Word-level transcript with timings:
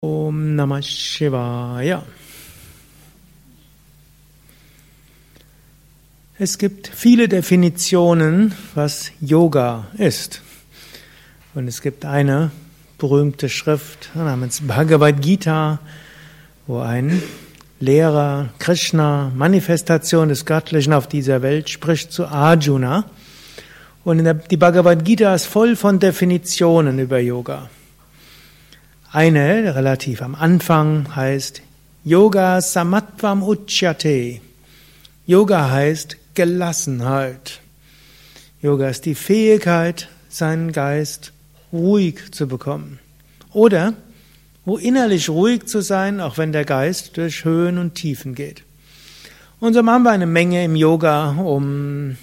Om 0.00 0.54
Namah 0.54 0.80
Shivaya. 0.80 2.04
Es 6.38 6.56
gibt 6.56 6.86
viele 6.86 7.26
Definitionen, 7.26 8.54
was 8.76 9.10
Yoga 9.20 9.88
ist. 9.98 10.40
Und 11.56 11.66
es 11.66 11.82
gibt 11.82 12.04
eine 12.04 12.52
berühmte 12.98 13.48
Schrift 13.48 14.10
namens 14.14 14.60
Bhagavad 14.60 15.20
Gita, 15.20 15.80
wo 16.68 16.78
ein 16.78 17.20
Lehrer 17.80 18.50
Krishna, 18.60 19.32
Manifestation 19.34 20.28
des 20.28 20.46
Göttlichen 20.46 20.92
auf 20.92 21.08
dieser 21.08 21.42
Welt, 21.42 21.70
spricht 21.70 22.12
zu 22.12 22.28
Arjuna. 22.28 23.10
Und 24.04 24.24
die 24.48 24.56
Bhagavad 24.56 25.04
Gita 25.04 25.34
ist 25.34 25.46
voll 25.46 25.74
von 25.74 25.98
Definitionen 25.98 27.00
über 27.00 27.18
Yoga. 27.18 27.68
Eine, 29.10 29.74
relativ 29.74 30.20
am 30.20 30.34
Anfang, 30.34 31.16
heißt 31.16 31.62
Yoga 32.04 32.60
Samatvam 32.60 33.42
Uchyate. 33.42 34.42
Yoga 35.26 35.70
heißt 35.70 36.18
Gelassenheit. 36.34 37.60
Yoga 38.60 38.90
ist 38.90 39.06
die 39.06 39.14
Fähigkeit, 39.14 40.10
seinen 40.28 40.72
Geist 40.72 41.32
ruhig 41.72 42.32
zu 42.32 42.48
bekommen. 42.48 42.98
Oder 43.54 43.94
wo 44.66 44.76
innerlich 44.76 45.30
ruhig 45.30 45.64
zu 45.64 45.80
sein, 45.80 46.20
auch 46.20 46.36
wenn 46.36 46.52
der 46.52 46.66
Geist 46.66 47.16
durch 47.16 47.46
Höhen 47.46 47.78
und 47.78 47.94
Tiefen 47.94 48.34
geht. 48.34 48.62
Und 49.58 49.72
so 49.72 49.82
machen 49.82 50.02
wir 50.02 50.10
eine 50.10 50.26
Menge 50.26 50.62
im 50.62 50.76
Yoga, 50.76 51.30
um 51.30 52.18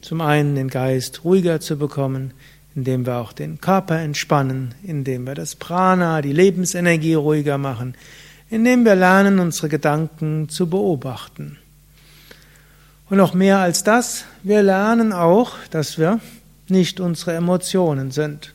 zum 0.00 0.22
einen 0.22 0.54
den 0.54 0.68
Geist 0.68 1.24
ruhiger 1.24 1.60
zu 1.60 1.76
bekommen, 1.76 2.32
indem 2.74 3.06
wir 3.06 3.16
auch 3.16 3.32
den 3.32 3.60
Körper 3.60 3.98
entspannen, 3.98 4.74
indem 4.82 5.26
wir 5.26 5.34
das 5.34 5.56
Prana, 5.56 6.22
die 6.22 6.32
Lebensenergie 6.32 7.14
ruhiger 7.14 7.58
machen, 7.58 7.94
indem 8.50 8.84
wir 8.84 8.94
lernen, 8.94 9.38
unsere 9.38 9.68
Gedanken 9.68 10.48
zu 10.48 10.68
beobachten. 10.68 11.58
Und 13.10 13.16
noch 13.16 13.34
mehr 13.34 13.58
als 13.58 13.84
das, 13.84 14.24
wir 14.42 14.62
lernen 14.62 15.12
auch, 15.12 15.56
dass 15.70 15.98
wir 15.98 16.20
nicht 16.68 17.00
unsere 17.00 17.34
Emotionen 17.34 18.10
sind. 18.10 18.54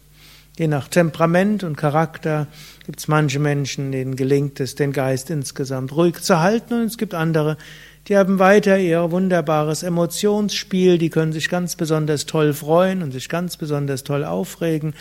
Je 0.58 0.68
nach 0.68 0.88
Temperament 0.88 1.64
und 1.64 1.76
Charakter 1.76 2.46
gibt 2.86 3.00
es 3.00 3.08
manche 3.08 3.40
Menschen, 3.40 3.92
denen 3.92 4.16
gelingt 4.16 4.60
es, 4.60 4.76
den 4.76 4.92
Geist 4.92 5.32
insgesamt 5.32 5.96
ruhig 5.96 6.22
zu 6.22 6.40
halten, 6.40 6.82
und 6.82 6.86
es 6.86 7.00
gibt 7.00 7.16
andere, 7.16 7.58
die 8.08 8.18
haben 8.18 8.38
weiter 8.38 8.78
ihr 8.78 9.12
wunderbares 9.12 9.84
Emotionsspiel, 9.84 10.98
die 10.98 11.10
können 11.10 11.32
sich 11.32 11.50
ganz 11.50 11.76
besonders 11.76 12.26
toll 12.26 12.54
freuen 12.54 13.02
und 13.02 13.12
sich 13.12 13.30
ganz 13.30 13.56
besonders 13.56 14.04
toll 14.04 14.26
aufregen 14.26 14.94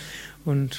und 0.44 0.78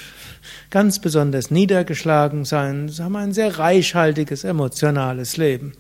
ganz 0.69 0.99
besonders 0.99 1.51
niedergeschlagen 1.51 2.45
sein. 2.45 2.87
Sie 2.87 3.03
haben 3.03 3.15
ein 3.17 3.33
sehr 3.33 3.59
reichhaltiges 3.59 4.45
emotionales 4.45 5.35
Leben. 5.35 5.73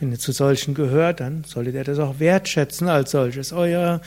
Wenn 0.00 0.12
ihr 0.12 0.18
zu 0.18 0.30
solchen 0.30 0.74
gehört, 0.74 1.20
dann 1.20 1.42
solltet 1.44 1.74
ihr 1.74 1.84
das 1.84 1.98
auch 1.98 2.20
wertschätzen 2.20 2.88
als 2.88 3.10
solches. 3.10 3.52
Eure, 3.52 4.00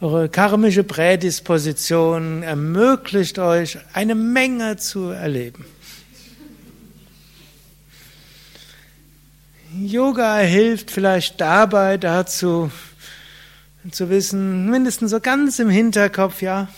eure 0.00 0.30
karmische 0.30 0.84
Prädisposition 0.84 2.42
ermöglicht 2.42 3.38
euch, 3.38 3.78
eine 3.92 4.14
Menge 4.14 4.76
zu 4.78 5.10
erleben. 5.10 5.66
Yoga 9.82 10.38
hilft 10.38 10.90
vielleicht 10.90 11.40
dabei 11.40 11.96
dazu, 11.96 12.70
zu 13.90 14.08
wissen, 14.08 14.70
mindestens 14.70 15.10
so 15.10 15.20
ganz 15.20 15.58
im 15.58 15.68
Hinterkopf, 15.68 16.42
ja, 16.42 16.68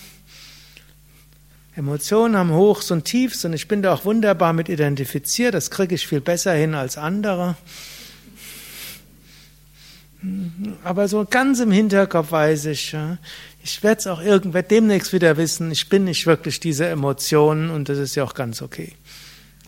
Emotionen 1.74 2.36
haben 2.36 2.52
Hochs 2.52 2.90
und 2.90 3.04
Tiefs 3.04 3.44
und 3.44 3.52
ich 3.52 3.68
bin 3.68 3.82
da 3.82 3.92
auch 3.92 4.06
wunderbar 4.06 4.54
mit 4.54 4.70
identifiziert, 4.70 5.52
das 5.52 5.70
kriege 5.70 5.94
ich 5.94 6.06
viel 6.06 6.22
besser 6.22 6.54
hin 6.54 6.74
als 6.74 6.96
andere. 6.96 7.56
Aber 10.82 11.06
so 11.06 11.26
ganz 11.28 11.60
im 11.60 11.70
Hinterkopf 11.70 12.32
weiß 12.32 12.64
ich, 12.66 12.96
ich 13.62 13.82
werde 13.82 13.98
es 13.98 14.06
auch 14.06 14.22
irgendwann 14.22 14.66
demnächst 14.68 15.12
wieder 15.12 15.36
wissen, 15.36 15.70
ich 15.70 15.90
bin 15.90 16.04
nicht 16.04 16.26
wirklich 16.26 16.60
diese 16.60 16.86
Emotionen 16.86 17.68
und 17.70 17.90
das 17.90 17.98
ist 17.98 18.14
ja 18.14 18.24
auch 18.24 18.34
ganz 18.34 18.62
okay. 18.62 18.94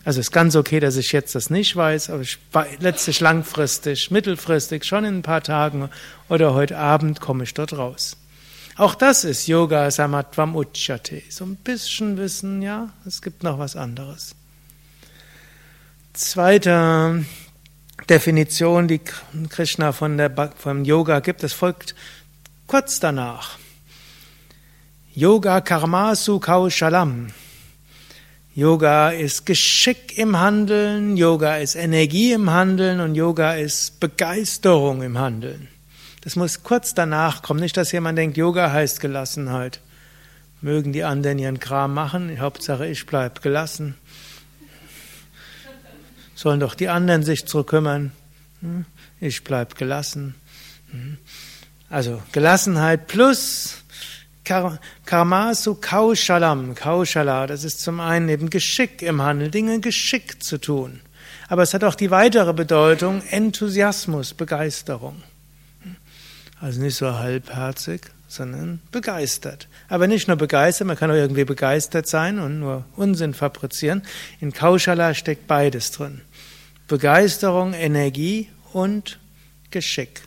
Also 0.05 0.19
ist 0.21 0.31
ganz 0.31 0.55
okay, 0.55 0.79
dass 0.79 0.95
ich 0.95 1.11
jetzt 1.11 1.35
das 1.35 1.49
nicht 1.49 1.75
weiß, 1.75 2.09
aber 2.09 2.21
ich, 2.21 2.37
letztlich 2.79 3.19
langfristig, 3.19 4.11
mittelfristig, 4.11 4.85
schon 4.85 5.03
in 5.03 5.17
ein 5.17 5.21
paar 5.21 5.43
Tagen 5.43 5.89
oder 6.29 6.53
heute 6.53 6.77
Abend 6.77 7.19
komme 7.19 7.43
ich 7.43 7.53
dort 7.53 7.77
raus. 7.77 8.15
Auch 8.77 8.95
das 8.95 9.25
ist 9.25 9.47
Yoga 9.47 9.91
Samatvam 9.91 10.55
Uchyate. 10.55 11.21
So 11.29 11.43
ein 11.43 11.57
bisschen 11.57 12.15
Wissen, 12.17 12.61
ja, 12.61 12.89
es 13.05 13.21
gibt 13.21 13.43
noch 13.43 13.59
was 13.59 13.75
anderes. 13.75 14.35
Zweite 16.13 17.25
Definition, 18.09 18.87
die 18.87 19.01
Krishna 19.49 19.91
von 19.91 20.17
der, 20.17 20.53
vom 20.57 20.85
Yoga 20.85 21.19
gibt, 21.19 21.43
es 21.43 21.51
folgt 21.51 21.93
kurz 22.67 23.01
danach. 23.01 23.57
Yoga 25.13 25.59
Karmasu 25.59 26.39
Kaushalam. 26.39 27.33
Yoga 28.55 29.11
ist 29.11 29.45
Geschick 29.45 30.17
im 30.17 30.39
Handeln, 30.39 31.15
Yoga 31.17 31.57
ist 31.57 31.75
Energie 31.75 32.33
im 32.33 32.49
Handeln 32.49 32.99
und 32.99 33.15
Yoga 33.15 33.53
ist 33.53 33.99
Begeisterung 33.99 35.03
im 35.03 35.17
Handeln. 35.19 35.67
Das 36.21 36.35
muss 36.35 36.63
kurz 36.63 36.93
danach 36.93 37.41
kommen, 37.43 37.59
nicht, 37.59 37.77
dass 37.77 37.91
jemand 37.91 38.17
denkt, 38.17 38.37
Yoga 38.37 38.71
heißt 38.71 38.99
Gelassenheit. 38.99 39.79
Mögen 40.61 40.91
die 40.91 41.03
anderen 41.03 41.39
ihren 41.39 41.59
Kram 41.59 41.93
machen, 41.93 42.39
Hauptsache 42.39 42.87
ich 42.87 43.05
bleib 43.05 43.41
gelassen. 43.41 43.95
Sollen 46.35 46.59
doch 46.59 46.73
die 46.73 46.89
anderen 46.89 47.23
sich 47.23 47.45
zurückkümmern. 47.45 48.11
Hm? 48.61 48.85
Ich 49.21 49.43
bleib 49.43 49.75
gelassen. 49.75 50.35
Hm? 50.91 51.17
Also 51.89 52.21
Gelassenheit 52.31 53.07
plus 53.07 53.78
Karmasu 55.05 55.75
Kaushalam, 55.75 56.75
Kaushala, 56.75 57.47
das 57.47 57.63
ist 57.63 57.81
zum 57.81 57.99
einen 57.99 58.29
eben 58.29 58.49
Geschick 58.49 59.01
im 59.01 59.21
Handel, 59.21 59.51
Dinge 59.51 59.79
geschickt 59.79 60.43
zu 60.43 60.57
tun. 60.59 61.01
Aber 61.47 61.63
es 61.63 61.73
hat 61.73 61.83
auch 61.83 61.95
die 61.95 62.11
weitere 62.11 62.53
Bedeutung 62.53 63.21
Enthusiasmus, 63.29 64.33
Begeisterung. 64.33 65.23
Also 66.61 66.81
nicht 66.81 66.95
so 66.95 67.13
halbherzig, 67.13 68.01
sondern 68.27 68.81
begeistert. 68.91 69.67
Aber 69.87 70.07
nicht 70.07 70.27
nur 70.27 70.37
begeistert, 70.37 70.87
man 70.87 70.97
kann 70.97 71.09
auch 71.09 71.15
irgendwie 71.15 71.45
begeistert 71.45 72.07
sein 72.07 72.37
und 72.39 72.59
nur 72.59 72.85
Unsinn 72.95 73.33
fabrizieren. 73.33 74.03
In 74.39 74.53
Kaushala 74.53 75.13
steckt 75.13 75.47
beides 75.47 75.91
drin. 75.91 76.21
Begeisterung, 76.87 77.73
Energie 77.73 78.49
und 78.73 79.19
Geschick. 79.71 80.21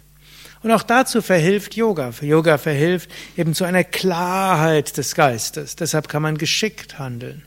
Und 0.63 0.71
auch 0.71 0.85
dazu 0.85 1.23
verhilft 1.23 1.75
Yoga. 1.75 2.13
Yoga 2.21 2.57
verhilft 2.57 3.11
eben 3.37 3.55
zu 3.55 3.65
einer 3.65 3.85
Klarheit 3.85 4.97
des 4.97 5.15
Geistes. 5.15 5.75
Deshalb 5.77 6.09
kann 6.09 6.23
man 6.23 6.39
geschickt 6.39 6.99
handeln. 6.99 7.43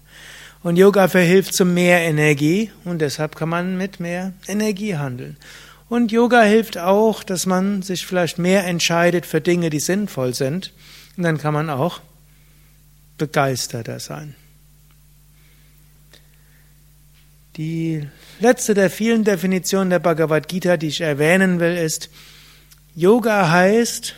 Und 0.64 0.78
Yoga 0.78 1.08
verhilft 1.08 1.54
zu 1.54 1.64
mehr 1.64 2.00
Energie 2.02 2.72
und 2.84 3.00
deshalb 3.00 3.36
kann 3.36 3.50
man 3.50 3.78
mit 3.78 4.00
mehr 4.00 4.34
Energie 4.48 4.98
handeln. 4.98 5.38
Und 5.88 6.12
Yoga 6.12 6.42
hilft 6.42 6.78
auch, 6.78 7.24
dass 7.24 7.46
man 7.46 7.84
sich 7.84 8.06
vielleicht 8.06 8.40
mehr 8.40 8.66
entscheidet 8.66 9.26
für 9.26 9.42
Dinge, 9.42 9.70
die 9.70 9.80
sinnvoll 9.80 10.34
sind. 10.34 10.74
Und 11.16 11.24
dann 11.24 11.38
kann 11.38 11.54
man 11.54 11.70
auch 11.70 12.02
begeisterter 13.18 14.00
sein. 14.00 14.36
Die 17.58 18.06
letzte 18.40 18.74
der 18.74 18.90
vielen 18.90 19.24
Definitionen 19.24 19.90
der 19.90 20.00
Bhagavad 20.00 20.50
Gita, 20.50 20.76
die 20.76 20.88
ich 20.88 21.02
erwähnen 21.02 21.60
will, 21.60 21.78
ist, 21.78 22.10
Yoga 22.98 23.50
heißt 23.50 24.16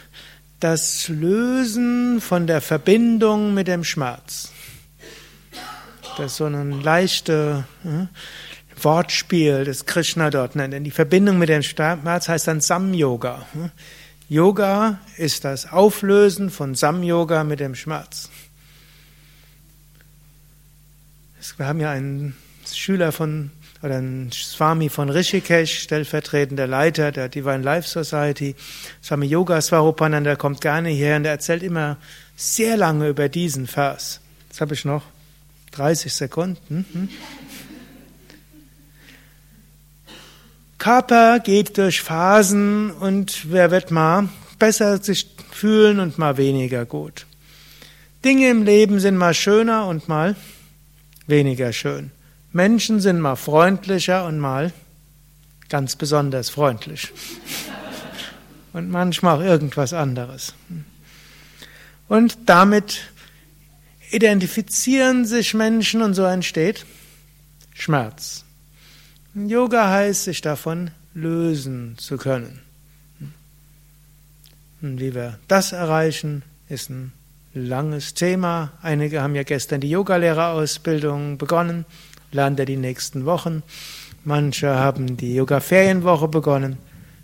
das 0.60 1.08
Lösen 1.08 2.22
von 2.22 2.46
der 2.46 2.62
Verbindung 2.62 3.56
mit 3.56 3.68
dem 3.68 3.84
Schmerz. 3.84 4.52
Das 6.16 6.34
ist 6.34 6.38
so 6.38 6.46
ein 6.46 6.82
leichtes 6.82 7.64
äh, 7.84 8.06
Wortspiel, 8.80 9.66
das 9.66 9.88
Krishna 9.88 10.30
dort 10.30 10.56
nennt. 10.56 10.74
Denn 10.76 10.84
die 10.84 10.92
Verbindung 10.92 11.40
mit 11.40 11.50
dem 11.50 11.64
Schmerz 11.64 12.30
heißt 12.30 12.48
dann 12.48 12.62
Sam-Yoga. 12.62 13.48
Yoga 14.30 15.00
ist 15.18 15.44
das 15.44 15.72
Auflösen 15.72 16.52
von 16.52 16.76
Sam-Yoga 16.76 17.44
mit 17.44 17.60
dem 17.60 17.74
Schmerz. 17.74 18.30
Wir 21.56 21.66
haben 21.66 21.80
ja 21.80 21.90
einen 21.90 22.36
Schüler 22.72 23.12
von 23.12 23.50
oder 23.82 23.98
ein 23.98 24.32
Swami 24.32 24.90
von 24.90 25.10
Rishikesh, 25.10 25.80
stellvertretender 25.80 26.68
Leiter 26.68 27.12
der 27.12 27.30
Divine 27.30 27.62
Life 27.64 27.88
Society, 27.88 28.56
Swami 29.04 29.28
Yoga 29.28 29.62
Swarupananda, 29.62 30.36
kommt 30.36 30.62
gerne 30.62 30.90
hierher 30.90 31.18
und 31.18 31.26
er 31.26 31.32
erzählt 31.32 31.64
immer 31.64 31.98
sehr 32.36 32.78
lange 32.78 33.10
über 33.10 33.30
diesen 33.30 33.68
Vers. 33.68 34.20
Jetzt 34.50 34.62
habe 34.62 34.74
ich 34.74 34.86
noch 34.86 35.04
30 35.72 36.14
Sekunden. 36.14 36.86
Hm? 36.92 37.10
Körper 40.78 41.40
geht 41.40 41.78
durch 41.78 42.02
Phasen 42.02 42.92
und 42.92 43.52
wer 43.52 43.72
wird 43.72 43.92
mal 43.92 44.30
besser 44.60 45.02
sich 45.02 45.28
fühlen 45.52 46.00
und 46.00 46.18
mal 46.18 46.38
weniger 46.38 46.86
gut. 46.86 47.26
Dinge 48.24 48.50
im 48.50 48.64
Leben 48.64 49.00
sind 49.00 49.18
mal 49.18 49.34
schöner 49.34 49.88
und 49.88 50.08
mal 50.08 50.36
weniger 51.26 51.74
schön. 51.74 52.12
Menschen 52.52 53.00
sind 53.00 53.20
mal 53.20 53.36
freundlicher 53.36 54.26
und 54.26 54.40
mal 54.40 54.72
ganz 55.70 55.96
besonders 55.96 56.50
freundlich. 56.50 57.12
Und 58.74 58.90
manchmal 58.90 59.38
auch 59.38 59.44
irgendwas 59.44 59.94
anderes. 59.94 60.54
Und 62.08 62.38
damit 62.46 63.02
identifizieren 64.12 65.26
sich 65.26 65.54
Menschen 65.54 66.02
und 66.02 66.14
so 66.14 66.24
entsteht 66.24 66.86
Schmerz. 67.74 68.44
Yoga 69.34 69.90
heißt, 69.90 70.24
sich 70.24 70.42
davon 70.42 70.92
lösen 71.14 71.96
zu 71.98 72.18
können. 72.18 72.62
Und 74.82 75.00
wie 75.00 75.14
wir 75.14 75.40
das 75.48 75.72
erreichen, 75.72 76.44
ist 76.70 76.90
ein 76.90 77.12
langes 77.54 78.14
Thema. 78.14 78.72
Einige 78.82 79.22
haben 79.22 79.36
ja 79.36 79.44
gestern 79.44 79.82
die 79.82 79.90
Yogalehrerausbildung 79.90 81.38
begonnen, 81.38 81.86
lernt 82.32 82.60
er 82.60 82.66
die 82.66 82.78
nächsten 82.78 83.26
Wochen. 83.26 83.64
Manche 84.24 84.76
haben 84.76 85.18
die 85.18 85.36
Yoga-Ferienwoche 85.36 86.28
begonnen. 86.28 86.78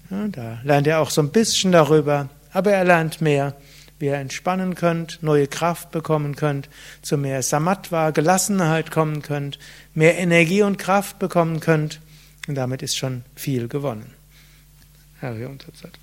Ja, 0.10 0.28
da 0.28 0.60
lernt 0.64 0.88
er 0.88 1.00
auch 1.00 1.10
so 1.10 1.22
ein 1.22 1.32
bisschen 1.32 1.72
darüber, 1.72 2.30
aber 2.52 2.72
er 2.72 2.84
lernt 2.84 3.22
mehr, 3.22 3.56
wie 4.00 4.08
ihr 4.08 4.16
entspannen 4.16 4.76
könnt, 4.76 5.20
neue 5.22 5.48
Kraft 5.48 5.92
bekommen 5.92 6.36
könnt, 6.36 6.70
zu 7.02 7.18
mehr 7.18 7.42
Samatva, 7.42 8.12
Gelassenheit 8.12 8.92
kommen 8.92 9.22
könnt, 9.22 9.60
mehr 9.94 10.18
Energie 10.18 10.62
und 10.62 10.78
Kraft 10.78 11.20
bekommen 11.20 11.60
könnt. 11.60 12.00
Und 12.48 12.56
damit 12.56 12.82
ist 12.82 12.98
schon 12.98 13.24
viel 13.36 13.68
gewonnen. 13.68 14.14
Herr 15.20 15.50
Unterzeit. 15.50 16.03